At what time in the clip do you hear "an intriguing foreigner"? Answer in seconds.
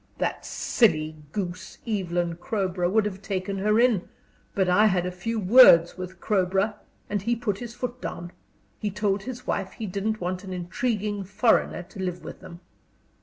10.43-11.83